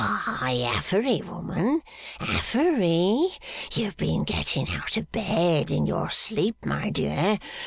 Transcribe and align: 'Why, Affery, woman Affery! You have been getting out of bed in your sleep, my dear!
'Why, 0.01 0.63
Affery, 0.67 1.21
woman 1.21 1.83
Affery! 2.19 3.29
You 3.73 3.85
have 3.85 3.97
been 3.97 4.23
getting 4.23 4.67
out 4.71 4.97
of 4.97 5.11
bed 5.11 5.69
in 5.69 5.85
your 5.85 6.09
sleep, 6.09 6.65
my 6.65 6.89
dear! 6.89 7.37